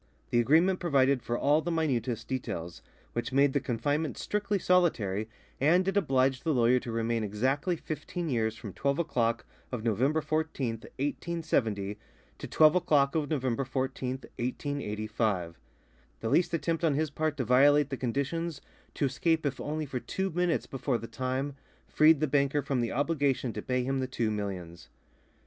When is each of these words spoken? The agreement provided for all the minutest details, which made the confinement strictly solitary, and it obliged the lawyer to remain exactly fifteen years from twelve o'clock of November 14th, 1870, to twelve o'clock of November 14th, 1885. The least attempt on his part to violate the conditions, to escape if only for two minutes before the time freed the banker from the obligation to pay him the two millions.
The 0.31 0.39
agreement 0.39 0.79
provided 0.79 1.21
for 1.21 1.37
all 1.37 1.61
the 1.61 1.69
minutest 1.69 2.27
details, 2.27 2.81
which 3.13 3.31
made 3.31 3.53
the 3.53 3.59
confinement 3.59 4.17
strictly 4.17 4.57
solitary, 4.57 5.29
and 5.59 5.87
it 5.87 5.95
obliged 5.95 6.43
the 6.43 6.55
lawyer 6.55 6.79
to 6.79 6.91
remain 6.91 7.23
exactly 7.23 7.75
fifteen 7.75 8.27
years 8.27 8.55
from 8.57 8.73
twelve 8.73 8.97
o'clock 8.97 9.45
of 9.71 9.83
November 9.83 10.19
14th, 10.19 10.85
1870, 10.97 11.99
to 12.39 12.47
twelve 12.47 12.73
o'clock 12.73 13.13
of 13.13 13.29
November 13.29 13.63
14th, 13.63 14.25
1885. 14.41 15.59
The 16.21 16.29
least 16.29 16.51
attempt 16.55 16.83
on 16.83 16.95
his 16.95 17.11
part 17.11 17.37
to 17.37 17.45
violate 17.45 17.91
the 17.91 17.95
conditions, 17.95 18.59
to 18.95 19.05
escape 19.05 19.45
if 19.45 19.61
only 19.61 19.85
for 19.85 19.99
two 19.99 20.31
minutes 20.31 20.65
before 20.65 20.97
the 20.97 21.05
time 21.05 21.53
freed 21.87 22.21
the 22.21 22.25
banker 22.27 22.63
from 22.63 22.81
the 22.81 22.91
obligation 22.91 23.53
to 23.53 23.61
pay 23.61 23.83
him 23.83 23.99
the 23.99 24.07
two 24.07 24.31
millions. 24.31 24.89